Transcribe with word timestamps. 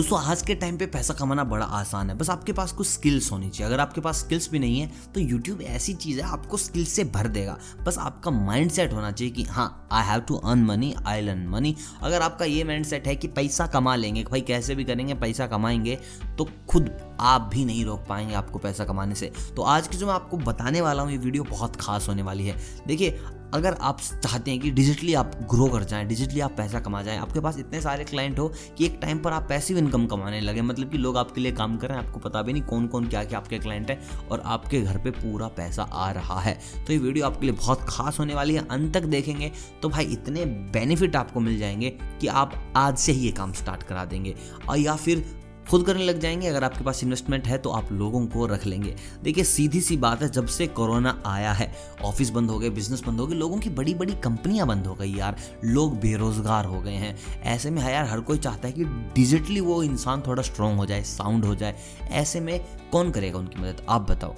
दोस्तों, 0.00 0.18
आज 0.20 0.42
के 0.42 0.54
टाइम 0.54 0.76
पे 0.78 0.86
पैसा 0.86 1.14
कमाना 1.14 1.42
बड़ा 1.44 1.64
आसान 1.66 2.10
है। 2.10 2.16
बस 2.16 2.28
आपके 2.30 2.52
पास 2.52 2.70
कुछ 2.72 2.86
स्किल्स 2.86 3.30
होनी 3.32 3.48
चाहिए। 3.50 3.66
अगर 3.66 3.80
आपके 3.80 4.00
पास 4.00 4.18
स्किल्स 4.18 4.48
भी 4.50 4.58
नहीं 4.58 4.78
है 4.80 4.90
तो 5.14 5.20
यूट्यूब 5.20 5.60
ऐसी 5.62 5.94
चीज़ 5.94 6.20
है, 6.20 6.26
आपको 6.26 6.56
स्किल्स 6.56 6.88
से 6.88 7.04
भर 7.06 7.26
देगा। 7.28 7.56
बस 7.84 7.98
आपका 7.98 8.30
माइंड 8.30 8.70
सेट 8.70 8.92
होना 8.92 9.10
चाहिए 9.12 9.32
कि 9.34 9.42
हाँ 9.44 9.88
I 9.92 10.06
have 10.06 10.20
to 10.20 10.36
earn 10.36 10.64
money 10.64 10.94
I 11.06 11.20
learn 11.20 11.46
money 11.46 11.74
अगर 12.02 12.22
आपका 12.22 12.44
ये 12.44 12.62
माइंड 12.64 12.86
सेट 12.86 13.06
है 13.06 13.16
कि 13.16 13.28
पैसा 13.28 13.66
कमा 13.66 13.96
लेंगे 13.96 14.22
भाई 14.30 14.40
कैसे 14.40 14.74
भी 14.74 14.84
करेंगे, 14.84 15.14
पैसा 15.14 15.46
कमाएँगे 15.46 15.98
तो 16.38 16.48
खुद 16.68 16.90
आप 17.20 17.50
भी 17.52 17.64
नहीं 17.64 17.84
रोक 17.84 18.06
पाएँगे 18.08 18.34
आपको 18.34 18.58
पैसा 18.58 18.84
कमाने 18.84 19.14
से। 19.14 19.30
तो 19.56 19.62
आज 19.64 19.88
की 19.88 19.96
जो 19.96 20.06
मैं 20.06 20.14
आपको 20.14 20.36
बताने 20.38 20.80
वाला 20.80 21.02
हूँ, 21.02 21.10
ये 21.12 21.18
वीडियो 21.18 21.44
बहुत 21.44 21.76
खास 21.76 22.08
होने 22.08 22.22
वाली 22.22 22.46
है। 22.46 22.56
देखिए 22.86 23.20
अगर 23.54 23.74
आप 23.74 24.00
चाहते 24.00 24.50
हैं 24.50 24.60
कि 24.60 24.70
डिजिटली 24.70 25.14
आप 25.14 25.30
ग्रो 25.50 25.66
कर 25.66 25.84
जाएँ 25.84 26.04
डिजिटली 26.06 26.40
आप 26.40 26.52
पैसा 26.56 26.80
कमा 26.80 27.02
जाएँ, 27.02 27.18
आपके 27.18 27.40
पास 27.40 27.58
इतने 27.58 27.80
सारे 27.80 28.04
क्लाइंट 28.04 28.38
हो 28.38 28.46
कि 28.78 28.84
एक 28.86 28.98
टाइम 29.02 29.18
पर 29.18 29.32
आप 29.32 29.46
पैसिव 29.48 29.78
इनकम 29.78 30.06
कमाने 30.06 30.40
लगे 30.40 30.62
मतलब 30.62 30.90
कि 30.90 30.98
लोग 30.98 31.16
आपके 31.16 31.40
लिए 31.40 31.52
काम 31.52 31.76
कर 31.76 31.88
रहे 31.88 31.98
हैं, 31.98 32.06
आपको 32.06 32.20
पता 32.20 32.42
भी 32.42 32.52
नहीं 32.52 32.62
कौन 32.62 32.86
कौन 32.86 33.08
क्या 33.08 33.24
क्या 33.24 33.38
आपके 33.38 33.58
क्लाइंट 33.58 33.90
हैं 33.90 34.28
और 34.28 34.42
आपके 34.44 34.80
घर 34.80 34.98
पे 34.98 35.10
पूरा 35.10 35.48
पैसा 35.48 35.82
आ 35.82 36.10
रहा 36.10 36.38
है। 36.40 36.58
तो 36.86 36.92
ये 36.92 36.98
वीडियो 36.98 37.26
आपके 37.26 37.46
लिए 37.46 37.54
बहुत 37.56 37.84
खास 37.88 38.18
होने 38.18 38.34
वाली 38.34 38.54
है, 38.54 38.66
अंत 38.68 38.94
तक 38.94 39.04
देखेंगे 39.06 39.52
तो 39.82 39.88
भाई 39.88 40.04
इतने 40.04 40.44
बेनिफिट 40.72 41.16
आपको 41.16 41.40
मिल 41.40 41.58
जाएँगे 41.58 41.90
कि 42.20 42.26
आप 42.26 42.54
आज 42.76 42.98
से 42.98 43.12
ही 43.12 43.26
ये 43.26 43.32
काम 43.32 43.52
स्टार्ट 43.52 43.82
करा 43.82 44.04
देंगे। 44.04 44.34
और 44.68 44.78
या 44.78 44.96
फिर 44.96 45.24
खुद 45.70 45.84
करने 45.86 46.04
लग 46.04 46.18
जाएँगे। 46.20 46.48
अगर 46.48 46.64
आपके 46.64 46.84
पास 46.84 47.02
इन्वेस्टमेंट 47.02 47.46
है 47.46 47.58
तो 47.58 47.70
आप 47.70 47.92
लोगों 47.92 48.26
को 48.26 48.46
रख 48.46 48.66
लेंगे। 48.66 48.96
देखिए, 49.22 49.44
सीधी 49.44 49.80
सी 49.80 49.96
बात 49.96 50.22
है, 50.22 50.28
जब 50.28 50.46
से 50.46 50.66
कोरोना 50.66 51.22
आया 51.26 51.52
है 51.52 51.74
ऑफ़िस 52.04 52.30
बंद 52.30 52.50
हो 52.50 52.58
गए 52.58 52.70
बिज़नेस 52.70 53.02
बंद 53.06 53.20
हो 53.20 53.26
गए, 53.26 53.34
लोगों 53.34 53.58
की 53.58 53.70
बड़ी 53.70 53.94
बड़ी 53.94 54.14
कंपनियाँ 54.14 54.66
बंद 54.66 54.86
हो 54.86 54.94
गई 54.94 55.14
यार। 55.14 55.36
लोग 55.64 56.00
बेरोजगार 56.00 56.64
हो 56.64 56.80
गए 56.80 56.94
हैं। 56.94 57.42
ऐसे 57.42 57.70
में 57.70 57.82
यार, 57.82 58.04
हर 58.04 58.20
कोई 58.20 58.38
चाहता 58.38 58.68
है 58.68 58.74
कि 58.74 58.84
डिजिटली 58.84 59.60
वो 59.60 59.82
इंसान 59.82 60.22
थोड़ा 60.26 60.42
स्ट्रांग 60.42 60.76
हो 60.76 60.86
जाए 60.86 61.02
साउंड 61.02 61.44
हो 61.44 61.54
जाए। 61.54 61.76
ऐसे 62.10 62.40
में 62.40 62.64
कौन 62.92 63.10
करेगा 63.10 63.38
उनकी 63.38 63.60
मदद? 63.60 63.86
आप 63.88 64.10
बताओ। 64.10 64.34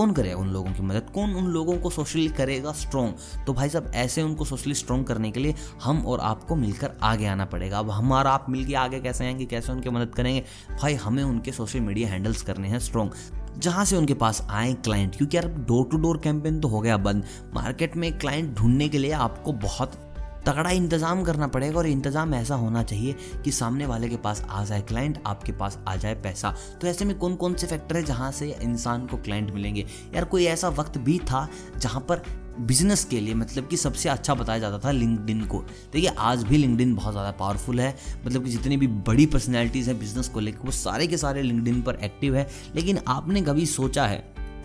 कौन 0.00 0.12
करेगा 0.12 0.36
उन 0.36 0.48
लोगों 0.48 0.70
की 0.72 0.82
मदद? 0.82 1.10
कौन 1.14 1.34
उन 1.34 1.46
लोगों 1.46 1.76
को 1.78 1.90
सोशली 1.90 2.28
करेगा 2.28 2.72
स्ट्रॉन्ग 2.72 3.44
तो 3.46 3.52
भाई 3.52 3.68
साहब, 3.68 3.90
ऐसे 3.94 4.22
उनको 4.22 4.44
सोशली 4.44 4.74
स्ट्रॉन्ग 4.74 5.06
करने 5.06 5.30
के 5.30 5.40
लिए 5.40 5.54
हम 5.82 6.04
और 6.06 6.20
आपको 6.20 6.56
मिलकर 6.56 6.92
आगे 7.02 7.26
आना 7.26 7.44
पड़ेगा। 7.44 7.78
अब 7.78 7.90
हमारा 7.90 8.30
आप 8.30 8.46
मिलकर 8.48 8.74
आगे 8.74 9.00
कैसे 9.00 9.24
आएँगे, 9.24 9.44
कैसे 9.44 9.72
उनकी 9.72 9.90
मदद 9.90 10.14
करेंगे? 10.14 10.44
भाई, 10.80 10.94
हमें 10.94 11.22
उनके 11.24 11.52
सोशल 11.52 11.80
मीडिया 11.80 12.08
हैंडल्स 12.08 12.42
करने 12.42 12.68
हैं 12.68 12.78
स्ट्रॉन्ग 12.78 13.12
जहाँ 13.58 13.84
से 13.84 13.96
उनके 13.96 14.14
पास 14.14 14.46
आए 14.50 14.72
क्लाइंट 14.74 15.16
क्योंकि 15.16 15.36
यार 15.36 15.48
डोर 15.48 15.84
टू 15.84 15.96
डोर 15.96 16.20
कैंपेन 16.24 16.60
तो 16.60 16.68
हो 16.68 16.80
गया 16.80 16.96
बंद। 16.96 17.24
मार्केट 17.54 17.96
में 17.96 18.18
क्लाइंट 18.18 18.54
ढूँढने 18.54 18.88
के 18.88 18.98
लिए 18.98 19.12
आपको 19.12 19.52
बहुत 19.52 20.09
तगड़ा 20.46 20.70
इंतज़ाम 20.70 21.22
करना 21.24 21.46
पड़ेगा 21.46 21.78
और 21.78 21.86
इंतज़ाम 21.86 22.34
ऐसा 22.34 22.54
होना 22.54 22.82
चाहिए 22.82 23.16
कि 23.44 23.52
सामने 23.52 23.86
वाले 23.86 24.08
के 24.08 24.16
पास 24.16 24.42
आ 24.50 24.64
जाए 24.64 24.82
क्लाइंट 24.82 25.22
आपके 25.26 25.52
पास 25.52 25.78
आ 25.88 25.96
जाए 25.96 26.14
पैसा। 26.14 26.54
तो 26.80 26.86
ऐसे 26.86 27.04
में 27.04 27.16
कौन 27.18 27.34
कौन 27.36 27.54
से 27.54 27.66
फैक्टर 27.66 27.96
है 27.96 28.02
जहाँ 28.02 28.30
से 28.32 28.50
इंसान 28.62 29.06
को 29.06 29.16
क्लाइंट 29.16 29.50
मिलेंगे? 29.50 29.86
यार, 30.14 30.24
कोई 30.24 30.44
ऐसा 30.44 30.68
वक्त 30.70 30.98
भी 30.98 31.18
था 31.20 31.48
जहाँ 31.78 32.00
पर 32.00 32.22
बिज़नेस 32.60 33.04
के 33.04 33.20
लिए 33.20 33.34
मतलब 33.34 33.66
कि 33.68 33.76
सबसे 33.76 34.08
अच्छा 34.08 34.34
बताया 34.34 34.58
जाता 34.58 34.78
था 34.78 34.90
लिंकडिन 34.90 35.44
को। 35.44 35.58
देखिए, 35.92 36.10
आज 36.10 36.42
भी 36.42 36.56
लिंकडिन 36.56 36.94
बहुत 36.94 37.12
ज़्यादा 37.12 37.30
पावरफुल 37.30 37.80
है। 37.80 37.94
मतलब 38.26 38.44
कि 38.44 38.50
जितनी 38.50 38.76
भी 38.76 38.86
बड़ी 38.86 39.26
पर्सनैलिटीज़ 39.26 39.88
हैं 39.90 39.98
बिज़नेस 39.98 40.28
को 40.28 40.40
लेकर 40.40 40.64
वो 40.64 40.72
सारे 40.72 41.06
के 41.06 41.16
सारे 41.16 41.42
लिंकडिन 41.42 41.80
पर 41.82 41.98
एक्टिव 42.04 42.36
है। 42.36 42.46
लेकिन 42.74 43.00
आपने 43.08 43.42
कभी 43.42 43.66
सोचा 43.66 44.06
है 44.06 44.18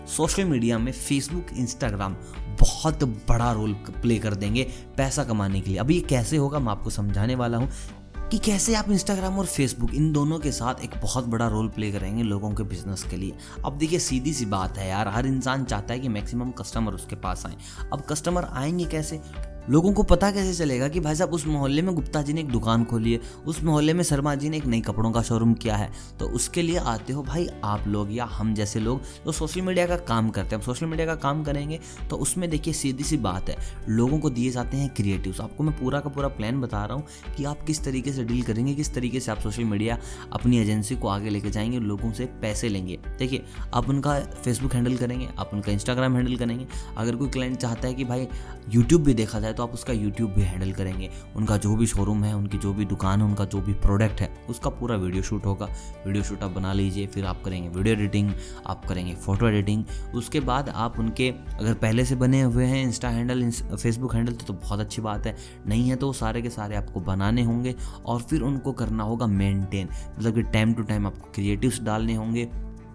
सोशल 0.06 0.44
मीडिया 0.44 0.78
में 0.78 0.92
फेसबुक 0.92 1.46
इंस्टाग्राम 1.56 2.16
बहुत 2.60 3.04
बड़ा 3.04 3.52
रोल 3.52 3.72
प्ले 3.72 4.18
कर 4.18 4.34
देंगे 4.34 4.62
पैसा 4.96 5.24
कमाने 5.24 5.60
के 5.60 5.70
लिए। 5.70 5.78
अभी 5.78 5.94
ये 5.94 6.00
कैसे 6.00 6.36
होगा 6.36 6.58
मैं 6.58 6.72
आपको 6.72 6.90
समझाने 6.90 7.34
वाला 7.34 7.58
हूँ 7.58 7.70
कि 8.30 8.38
कैसे 8.38 8.74
आप 8.74 8.90
इंस्टाग्राम 8.90 9.38
और 9.38 9.46
फेसबुक 9.46 9.94
इन 9.94 10.12
दोनों 10.12 10.38
के 10.38 10.52
साथ 10.52 10.74
एक 10.84 10.90
बहुत 11.02 11.24
बड़ा 11.24 11.48
रोल 11.48 11.68
प्ले 11.68 11.92
करेंगे 11.92 12.22
लोगों 12.22 12.50
के 12.50 12.62
बिज़नेस 12.62 13.02
के 13.02 13.16
लिए। 13.16 13.36
अब 13.64 13.78
देखिए, 13.78 13.98
सीधी 13.98 14.32
सी 14.32 14.46
बात 14.46 14.78
है 14.78 14.88
यार, 14.88 15.08
हर 15.08 15.26
इंसान 15.26 15.64
चाहता 15.64 15.94
है 15.94 16.00
कि 16.00 16.08
मैक्सिमम 16.08 16.50
कस्टमर 16.50 16.92
उसके 16.92 17.16
पास 17.16 17.46
आए। 17.46 17.56
अब 17.92 18.00
कस्टमर 18.00 18.44
आएँगे 18.44 18.84
कैसे? 18.84 19.20
लोगों 19.70 19.92
को 19.92 20.02
पता 20.02 20.30
कैसे 20.30 20.52
चलेगा 20.54 20.88
कि 20.88 21.00
भाई 21.00 21.14
साहब, 21.14 21.30
उस 21.30 21.46
मोहल्ले 21.46 21.82
में 21.82 21.94
गुप्ता 21.94 22.22
जी 22.22 22.32
ने 22.32 22.40
एक 22.40 22.48
दुकान 22.48 22.84
खोली 22.84 23.12
है, 23.12 23.20
उस 23.46 23.62
मोहल्ले 23.62 23.92
में 23.92 24.02
शर्मा 24.04 24.34
जी 24.34 24.48
ने 24.48 24.56
एक 24.56 24.66
नई 24.66 24.80
कपड़ों 24.80 25.10
का 25.12 25.22
शोरूम 25.22 25.54
किया 25.54 25.76
है। 25.76 25.90
तो 26.20 26.28
उसके 26.28 26.62
लिए 26.62 26.76
आते 26.78 27.12
हो 27.12 27.22
भाई 27.22 27.46
आप 27.64 27.86
लोग 27.88 28.12
या 28.12 28.24
हम 28.26 28.52
जैसे 28.54 28.80
लोग 28.80 29.02
जो 29.26 29.32
सोशल 29.32 29.60
मीडिया 29.60 29.86
का 29.86 29.96
काम 29.98 30.30
करते 30.30 30.56
हैं। 30.56 30.62
सोशल 30.62 30.86
मीडिया 30.86 31.06
का 31.06 31.14
काम 31.16 31.42
करेंगे 31.44 31.78
तो 32.10 32.16
उसमें 32.16 32.48
देखिए 32.50 32.74
सीधी 32.74 33.04
सी 33.04 33.16
बात 33.18 33.48
है, 33.48 33.56
लोगों 33.88 34.18
को 34.18 34.30
दिए 34.30 34.50
जाते 34.50 34.76
हैं 34.76 34.88
क्रिएटिव्स 34.94 35.40
आपको 35.40 35.64
मैं 35.64 35.78
पूरा 35.78 36.00
का 36.00 36.10
पूरा 36.10 36.28
प्लान 36.28 36.60
बता 36.60 36.84
रहा 36.84 36.96
हूँ 36.96 37.34
कि 37.36 37.44
आप 37.44 37.62
किस 37.62 37.84
तरीके 37.84 38.12
से 38.12 38.24
डील 38.24 38.42
करेंगे, 38.42 38.74
किस 38.74 38.94
तरीके 38.94 39.20
से 39.20 39.30
आप 39.32 39.40
सोशल 39.40 39.64
मीडिया 39.64 39.98
अपनी 40.32 40.58
एजेंसी 40.58 40.96
को 40.96 41.08
आगे 41.08 41.30
लेके 41.30 41.50
जाएँगे, 41.50 41.78
लोगों 41.80 42.12
से 42.12 42.26
पैसे 42.42 42.68
लेंगे। 42.68 42.98
देखिए, 43.18 43.44
आप 43.74 43.88
उनका 43.88 44.18
फेसबुक 44.44 44.74
हैंडल 44.74 44.96
करेंगे, 44.96 45.28
आप 45.38 45.50
उनका 45.52 45.72
इंस्टाग्राम 45.72 46.16
हैंडल 46.16 46.36
करेंगे। 46.36 46.66
अगर 46.96 47.16
कोई 47.16 47.28
क्लाइंट 47.28 47.56
चाहता 47.56 47.88
है 47.88 47.94
कि 47.94 48.04
भाई 48.04 48.26
यूट्यूब 48.68 49.02
भी 49.02 49.14
देखा 49.14 49.40
जाए 49.40 49.52
तो 49.56 49.62
आप 49.62 49.72
उसका 49.72 49.92
यूट्यूब 49.92 50.32
भी 50.32 50.42
हैंडल 50.42 50.72
करेंगे। 50.72 51.10
उनका 51.36 51.56
जो 51.56 51.74
भी 51.76 51.86
शोरूम 51.86 52.24
है 52.24 52.34
उनकी 52.36 52.58
जो 52.58 52.72
भी 52.72 52.84
दुकान 52.84 53.20
है 53.20 53.26
उनका 53.26 53.44
जो 53.44 53.60
भी 53.60 53.74
प्रोडक्ट 53.76 54.20
है 54.20 54.28
उसका 54.50 54.70
पूरा 54.70 54.96
वीडियो 54.96 55.22
शूट 55.22 55.46
होगा। 55.46 55.66
वीडियो 56.06 56.24
शूट 56.24 56.42
आप 56.42 56.50
बना 56.50 56.72
लीजिए 56.72 57.06
फिर 57.06 57.24
आप 57.24 57.42
करेंगे 57.44 57.68
वीडियो 57.68 57.94
एडिटिंग 57.94 58.32
आप 58.66 58.84
करेंगे 58.84 59.14
फ़ोटो 59.16 59.48
एडिटिंग 59.48 59.84
उसके 60.14 60.40
बाद 60.42 60.68
आप 60.68 60.98
उनके 60.98 61.28
अगर 61.30 61.74
पहले 61.76 62.04
से 62.04 62.16
बने 62.16 62.40
हुए 62.42 62.64
हैं 62.64 62.82
इंस्टा 62.82 63.08
हैंडल 63.08 63.50
फेसबुक 63.50 64.14
हैंडल 64.14 64.32
तो, 64.32 64.52
बहुत 64.52 64.80
अच्छी 64.80 65.02
बात 65.02 65.26
है। 65.26 65.36
नहीं 65.66 65.88
है 65.88 65.96
तो 65.96 66.12
सारे 66.12 66.42
के 66.42 66.50
सारे 66.50 66.76
आपको 66.76 67.00
बनाने 67.00 67.42
होंगे 67.42 67.74
और 68.06 68.20
फिर 68.20 68.42
उनको 68.42 68.72
करना 68.72 69.04
होगा 69.04 69.26
मेनटेन 69.26 69.88
मतलब 70.18 70.34
कि 70.34 70.42
टाइम 70.52 70.74
टू 70.74 70.82
टाइम 70.82 71.06
आपको 71.06 71.32
क्रिएटिव्स 71.34 71.80
डालने 71.82 72.14
होंगे। 72.14 72.48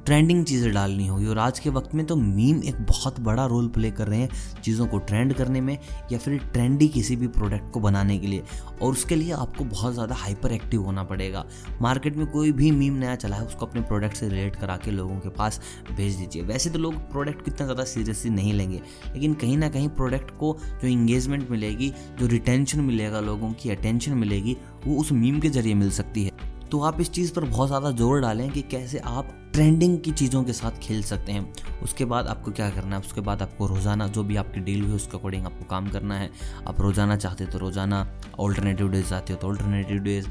ट्रेंडिंग 0.05 0.43
चीज़ें 0.45 0.71
डालनी 0.73 1.07
होगी। 1.07 1.27
और 1.27 1.37
आज 1.39 1.59
के 1.59 1.69
वक्त 1.69 1.93
में 1.95 2.05
तो 2.05 2.15
मीम 2.15 2.61
एक 2.63 2.81
बहुत 2.81 3.19
बड़ा 3.19 3.45
रोल 3.45 3.67
प्ले 3.69 3.91
कर 3.91 4.07
रहे 4.07 4.19
हैं 4.19 4.61
चीज़ों 4.63 4.87
को 4.87 4.97
ट्रेंड 4.99 5.33
करने 5.33 5.61
में 5.61 5.77
या 6.11 6.17
फिर 6.17 6.37
ट्रेंडी 6.53 6.87
किसी 6.89 7.15
भी 7.15 7.27
प्रोडक्ट 7.29 7.71
को 7.73 7.79
बनाने 7.79 8.17
के 8.17 8.27
लिए। 8.27 8.43
और 8.81 8.91
उसके 8.91 9.15
लिए 9.15 9.31
आपको 9.33 9.63
बहुत 9.65 9.93
ज़्यादा 9.93 10.15
हाइपर 10.15 10.51
एक्टिव 10.51 10.83
होना 10.83 11.03
पड़ेगा। 11.03 11.45
मार्केट 11.81 12.17
में 12.17 12.25
कोई 12.27 12.51
भी 12.51 12.71
मीम 12.71 12.93
नया 12.95 13.15
चला 13.15 13.35
है, 13.35 13.45
उसको 13.45 13.65
अपने 13.65 13.81
प्रोडक्ट 13.81 14.17
से 14.17 14.29
रिलेट 14.29 14.55
करा 14.55 14.77
के 14.77 14.91
लोगों 14.91 15.19
के 15.19 15.29
पास 15.31 15.61
भेज 15.91 16.15
दीजिए। 16.15 16.43
वैसे 16.43 16.69
तो 16.69 16.79
लोग 16.79 16.95
प्रोडक्ट 17.11 17.41
को 17.41 17.51
इतना 17.51 17.65
ज़्यादा 17.65 17.83
सीरियसली 17.85 18.31
नहीं 18.31 18.53
लेंगे, 18.53 18.81
लेकिन 19.13 19.33
कहीं 19.35 19.57
ना 19.57 19.69
कहीं 19.69 19.89
प्रोडक्ट 19.91 20.31
को 20.39 20.57
जो 20.81 20.87
इंगेजमेंट 20.87 21.49
मिलेगी, 21.51 21.93
जो 22.19 22.27
रिटेंशन 22.27 22.81
मिलेगा, 22.81 23.19
लोगों 23.21 23.51
की 23.53 23.69
अटेंशन 23.69 24.13
मिलेगी, 24.13 24.57
वो 24.85 24.99
उस 25.01 25.11
मीम 25.11 25.39
के 25.39 25.49
ज़रिए 25.49 25.73
मिल 25.73 25.89
सकती 25.91 26.23
है। 26.23 26.30
तो 26.71 26.79
आप 26.79 26.99
इस 27.01 27.09
चीज़ 27.11 27.33
पर 27.33 27.45
बहुत 27.45 27.67
ज़्यादा 27.67 27.89
ज़ोर 27.91 28.21
डालें 28.21 28.49
कि 28.51 28.61
कैसे 28.71 28.99
आप 28.99 29.33
ट्रेंडिंग 29.53 29.99
की 30.01 30.11
चीज़ों 30.11 30.43
के 30.43 30.53
साथ 30.53 30.79
खेल 30.81 31.01
सकते 31.03 31.31
हैं। 31.31 31.81
उसके 31.83 32.05
बाद 32.05 32.27
आपको 32.27 32.51
क्या 32.51 32.69
करना 32.69 32.95
है? 32.95 33.01
उसके 33.01 33.21
बाद 33.21 33.41
आपको 33.41 33.67
रोज़ाना 33.67 34.07
जो 34.07 34.23
भी 34.23 34.35
आपकी 34.35 34.59
डील 34.59 34.83
हुई 34.83 34.95
उसके 34.95 35.17
अकॉर्डिंग 35.17 35.45
आपको 35.45 35.65
काम 35.69 35.89
करना 35.89 36.15
है। 36.15 36.29
आप 36.67 36.81
रोज़ाना 36.81 37.15
चाहते 37.17 37.45
तो 37.45 37.59
रोज़ाना 37.59 38.05
ऑल्टरनेटिव 38.39 38.89
डेज़ 38.91 39.09
चाहते 39.09 39.33
हो 39.33 39.39
तो 39.39 39.47
ऑल्टरनेटिव 39.47 39.97
डेज़ 39.99 40.27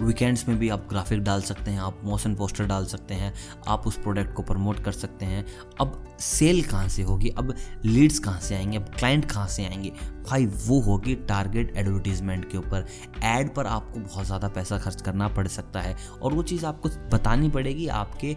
वीकेंड्स 0.00 0.48
में 0.48 0.58
भी 0.58 0.68
आप 0.68 0.86
ग्राफिक 0.88 1.20
डाल 1.20 1.42
सकते 1.42 1.70
हैं, 1.70 1.80
आप 1.80 2.00
मोशन 2.04 2.34
पोस्टर 2.34 2.66
डाल 2.66 2.84
सकते 2.84 3.14
हैं, 3.14 3.34
आप 3.68 3.86
उस 3.86 3.96
प्रोडक्ट 3.96 4.32
को 4.32 4.42
प्रमोट 4.42 4.84
कर 4.84 4.92
सकते 4.92 5.26
हैं। 5.26 5.46
अब 5.80 6.16
सेल 6.20 6.62
कहाँ 6.62 6.88
से 6.88 7.02
होगी? 7.02 7.28
अब 7.28 7.54
लीड्स 7.84 8.18
कहाँ 8.18 8.40
से 8.40 8.54
आएँगे? 8.54 8.76
अब 8.76 8.84
क्लाइंट 8.84 9.24
कहाँ 9.24 9.48
से 9.48 9.64
आएँगे? 9.64 9.92
भाई, 10.30 10.46
वो 10.46 10.80
होगी 10.80 11.14
टारगेट 11.14 11.76
एडवर्टीजमेंट 11.76 12.50
के 12.50 12.58
ऊपर। 12.58 12.86
एड 13.24 13.54
पर 13.54 13.66
आपको 13.66 14.00
बहुत 14.00 14.26
ज़्यादा 14.26 14.48
पैसा 14.48 14.78
खर्च 14.78 15.02
करना 15.02 15.28
पड़ 15.28 15.46
सकता 15.48 15.80
है। 15.80 15.96
और 16.22 16.34
वो 16.34 16.42
चीज़ 16.42 16.66
आपको 16.66 16.88
बतानी 16.88 17.48
पड़ेगी 17.48 17.86
आपके 17.86 18.36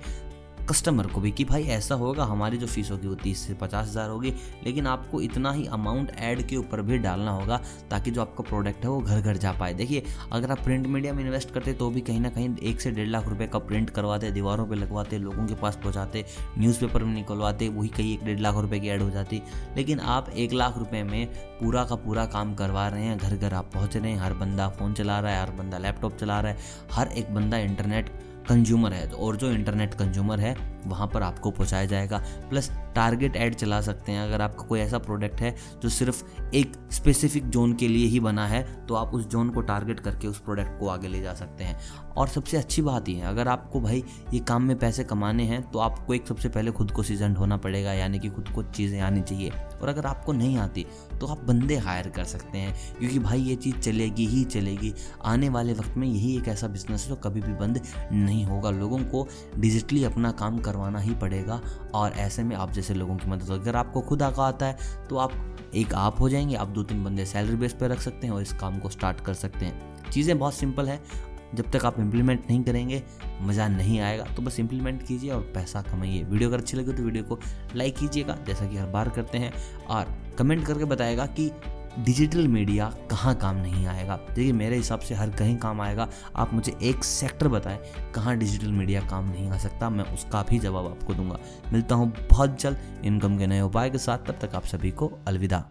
कस्टमर 0.69 1.07
को 1.07 1.21
भी 1.21 1.31
कि 1.31 1.43
भाई 1.45 1.63
ऐसा 1.65 1.95
होगा, 1.95 2.23
हमारी 2.25 2.57
जो 2.57 2.67
फ़ीस 2.67 2.89
होगी 2.91 3.07
वो 3.07 3.15
तीस 3.15 3.45
से 3.47 3.53
पचास 3.53 3.87
हज़ार 3.87 4.09
होगी, 4.09 4.33
लेकिन 4.65 4.87
आपको 4.87 5.21
इतना 5.21 5.51
ही 5.51 5.65
अमाउंट 5.67 6.11
ऐड 6.19 6.41
के 6.47 6.57
ऊपर 6.57 6.81
भी 6.81 6.97
डालना 6.97 7.31
होगा 7.31 7.59
ताकि 7.91 8.11
जो 8.11 8.21
आपका 8.21 8.43
प्रोडक्ट 8.43 8.83
है 8.83 8.89
वो 8.89 8.99
घर 8.99 9.21
घर 9.21 9.37
जा 9.37 9.51
पाए। 9.51 9.73
देखिए, 9.73 10.03
अगर 10.31 10.51
आप 10.51 10.63
प्रिंट 10.63 10.87
मीडिया 10.87 11.13
में 11.13 11.23
इन्वेस्ट 11.23 11.51
करते 11.51 11.73
तो 11.73 11.89
भी 11.89 12.01
कहीं 12.01 12.19
ना 12.21 12.29
कहीं 12.29 12.55
एक 12.59 12.81
से 12.81 12.91
डेढ़ 12.91 13.07
लाख 13.07 13.27
रुपये 13.27 13.47
का 13.47 13.59
प्रिंट 13.59 13.89
करवाते, 13.89 14.31
दीवारों 14.31 14.67
पर 14.67 14.75
लगवाते, 14.75 15.17
लोगों 15.17 15.45
के 15.47 15.55
पास 15.55 15.79
पहुँचाते 15.83 16.25
न्यूज़पेपर 16.57 17.03
में 17.03 17.13
निकलवाते, 17.13 17.69
वही 17.69 17.89
कहीं 17.89 18.13
एक 18.13 18.25
डेढ़ 18.25 18.39
लाख 18.39 18.55
रुपये 18.57 18.79
की 18.79 18.89
ऐड 18.89 19.01
हो 19.01 19.09
जाती। 19.09 19.41
लेकिन 19.77 19.99
आप 19.99 20.29
एक 20.29 20.53
लाख 20.53 20.77
रुपये 20.77 21.03
में 21.03 21.25
पूरा 21.59 21.83
का 21.83 21.95
पूरा 21.97 22.25
काम 22.27 22.53
करवा 22.55 22.87
रहे 22.87 23.03
हैं 23.03 23.17
घर 23.17 23.35
घर 23.37 23.53
आप 23.53 23.71
पहुँच 23.73 23.97
रहे 23.97 24.11
हैं, 24.11 24.19
हर 24.19 24.33
बंदा 24.35 24.69
फ़ोन 24.69 24.93
चला 24.93 25.19
रहा 25.19 25.31
है, 25.31 25.41
हर 25.41 25.51
बंदा 25.53 25.77
लैपटॉप 25.77 26.17
चला 26.17 26.39
रहा 26.39 26.51
है, 26.51 26.57
हर 26.91 27.07
एक 27.09 27.33
बंदा 27.35 27.57
इंटरनेट 27.59 28.11
कंज्यूमर 28.49 28.93
है 28.93 29.07
और 29.09 29.35
जो 29.35 29.51
इंटरनेट 29.51 29.93
कंज्यूमर 29.93 30.39
है 30.39 30.55
वहाँ 30.85 31.07
पर 31.07 31.23
आपको 31.23 31.51
पहुँचाया 31.51 31.85
जाएगा। 31.85 32.21
प्लस 32.49 32.71
टारगेट 32.97 33.35
ऐड 33.37 33.55
चला 33.55 33.81
सकते 33.81 34.11
हैं। 34.11 34.21
अगर 34.21 34.41
आपका 34.41 34.63
कोई 34.63 34.79
ऐसा 34.79 34.97
प्रोडक्ट 34.99 35.41
है 35.41 35.55
जो 35.81 35.89
सिर्फ़ 35.91 36.23
एक 36.55 36.75
स्पेसिफिक 36.91 37.49
जोन 37.49 37.73
के 37.73 37.87
लिए 37.87 38.05
ही 38.07 38.19
बना 38.19 38.47
है 38.47 38.63
तो 38.87 38.95
आप 38.95 39.13
उस 39.13 39.27
जोन 39.27 39.49
को 39.49 39.61
टारगेट 39.63 39.99
करके 39.99 40.27
उस 40.27 40.39
प्रोडक्ट 40.39 40.79
को 40.79 40.87
आगे 40.87 41.07
ले 41.07 41.21
जा 41.21 41.33
सकते 41.35 41.63
हैं। 41.63 41.79
और 42.11 42.27
सबसे 42.27 42.57
अच्छी 42.57 42.81
बात 42.81 43.09
यह 43.09 43.17
है, 43.17 43.29
अगर 43.29 43.47
आपको 43.47 43.79
भाई 43.81 44.03
ये 44.33 44.39
काम 44.41 44.63
में 44.63 44.77
पैसे 44.79 45.03
कमाने 45.03 45.43
हैं 45.43 45.61
तो 45.63 45.79
आपको 45.79 46.13
एक 46.13 46.27
सबसे 46.27 46.49
पहले 46.49 46.71
खुद 46.71 46.91
को 46.91 47.03
सीज़न 47.03 47.35
होना 47.35 47.57
पड़ेगा, 47.57 47.93
यानी 47.93 48.19
कि 48.19 48.29
खुद 48.29 48.49
को 48.49 48.63
चीज़ें 48.65 48.99
आनी 49.01 49.21
चाहिए। 49.21 49.49
और 49.81 49.89
अगर 49.89 50.05
आपको 50.05 50.33
नहीं 50.33 50.57
आती 50.57 50.85
तो 51.19 51.27
आप 51.27 51.43
बंदे 51.43 51.77
हायर 51.77 52.09
कर 52.09 52.23
सकते 52.25 52.57
हैं, 52.57 52.75
क्योंकि 52.99 53.19
भाई 53.19 53.41
ये 53.41 53.55
चीज़ 53.57 53.75
चलेगी 53.77 54.25
ही 54.27 54.43
चलेगी। 54.45 54.93
आने 55.25 55.49
वाले 55.49 55.73
वक्त 55.73 55.97
में 55.97 56.07
यही 56.07 56.35
एक 56.37 56.47
ऐसा 56.47 56.67
बिज़नेस 56.67 57.03
है 57.03 57.09
जो 57.09 57.15
कभी 57.21 57.41
भी 57.41 57.53
बंद 57.55 57.81
नहीं 58.13 58.43
होगा। 58.45 58.69
लोगों 58.71 58.99
को 59.05 59.27
डिजिटली 59.57 60.03
अपना 60.03 60.31
काम 60.33 60.57
करवाना 60.59 60.99
ही 60.99 61.15
पड़ेगा, 61.15 61.61
और 61.93 62.11
ऐसे 62.13 62.43
में 62.43 62.55
आप 62.55 62.71
जैसे 62.87 62.99
लोगों 62.99 63.15
की 63.15 63.29
मदद 63.29 63.51
अगर 63.51 63.75
आपको 63.75 64.01
खुद 64.01 64.21
आका 64.23 64.43
आता 64.43 64.65
है 64.65 65.05
तो 65.09 65.17
आप 65.17 65.31
एक 65.75 65.93
आप 65.93 66.19
हो 66.19 66.29
जाएँगे, 66.29 66.55
आप 66.55 66.67
दो 66.67 66.83
तीन 66.83 67.03
बंदे 67.03 67.25
सैलरी 67.25 67.55
बेस 67.55 67.73
पर 67.73 67.89
रख 67.89 68.01
सकते 68.01 68.27
हैं 68.27 68.33
और 68.33 68.41
इस 68.41 68.53
काम 68.53 68.77
को 68.79 68.89
स्टार्ट 68.89 69.21
कर 69.21 69.33
सकते 69.33 69.65
हैं। 69.65 70.11
चीज़ें 70.11 70.37
बहुत 70.39 70.53
सिंपल 70.53 70.87
है। 70.87 71.01
जब 71.55 71.69
तक 71.71 71.85
आप 71.85 71.99
इम्प्लीमेंट 71.99 72.45
नहीं 72.49 72.63
करेंगे, 72.63 73.01
मज़ा 73.41 73.67
नहीं 73.67 73.99
आएगा। 73.99 74.23
तो 74.35 74.41
बस 74.41 74.59
इम्प्लीमेंट 74.59 75.05
कीजिए 75.07 75.31
और 75.31 75.41
पैसा 75.55 75.81
कमाइए। 75.81 76.23
वीडियो 76.23 76.49
अगर 76.49 76.57
अच्छी 76.57 76.77
लगे 76.77 76.93
तो 76.93 77.03
वीडियो 77.03 77.23
को 77.23 77.39
लाइक 77.75 77.95
कीजिएगा, 77.97 78.37
जैसा 78.47 78.67
कि 78.67 78.77
हर 78.77 78.87
बार 78.87 79.09
करते 79.09 79.37
हैं। 79.37 79.53
और 79.89 80.13
कमेंट 80.37 80.65
करके 80.65 80.85
बताएगा 80.85 81.25
कि 81.25 81.51
डिजिटल 81.97 82.47
मीडिया 82.47 82.93
कहाँ 83.11 83.35
काम 83.35 83.55
नहीं 83.55 83.87
आएगा? 83.87 84.15
देखिए, 84.15 84.51
मेरे 84.53 84.75
हिसाब 84.75 84.99
से 84.99 85.15
हर 85.15 85.29
कहीं 85.29 85.57
काम 85.57 85.81
आएगा। 85.81 86.09
आप 86.35 86.53
मुझे 86.53 86.77
एक 86.81 87.03
सेक्टर 87.03 87.47
बताएँ, 87.47 87.79
कहाँ 88.15 88.37
डिजिटल 88.37 88.71
मीडिया 88.71 89.01
काम 89.01 89.29
नहीं 89.29 89.49
आ 89.49 89.57
सकता, 89.57 89.89
मैं 89.89 90.05
उसका 90.05 90.43
भी 90.43 90.59
जवाब 90.59 90.85
आपको 90.85 91.13
दूँगा। 91.13 91.39
मिलता 91.73 91.95
हूँ 91.95 92.13
बहुत 92.29 92.61
जल्द, 92.61 92.77
इनकम 93.05 93.37
के 93.37 93.47
नए 93.47 93.61
उपाय 93.61 93.89
के 93.89 93.97
साथ, 93.97 94.17
तब 94.17 94.39
तक 94.41 94.55
आप 94.55 94.65
सभी 94.65 94.91
को 94.91 95.11
अलविदा। 95.27 95.65